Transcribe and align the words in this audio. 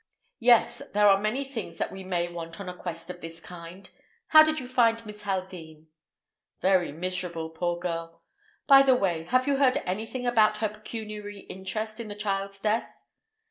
"Yes; 0.39 0.81
there 0.95 1.07
are 1.07 1.21
many 1.21 1.43
things 1.45 1.77
that 1.77 1.91
we 1.91 2.03
may 2.03 2.27
want 2.27 2.59
on 2.59 2.67
a 2.67 2.73
quest 2.75 3.11
of 3.11 3.21
this 3.21 3.39
kind. 3.39 3.87
How 4.29 4.41
did 4.41 4.59
you 4.59 4.67
find 4.67 5.05
Miss 5.05 5.21
Haldean?" 5.25 5.89
"Very 6.59 6.91
miserable, 6.91 7.51
poor 7.51 7.77
girl. 7.77 8.23
By 8.65 8.81
the 8.81 8.95
way, 8.95 9.25
have 9.25 9.45
you 9.45 9.57
heard 9.57 9.77
anything 9.85 10.25
about 10.25 10.57
her 10.57 10.69
pecuniary 10.69 11.41
interest 11.41 11.99
in 11.99 12.07
the 12.07 12.15
child's 12.15 12.59
death?" 12.59 12.89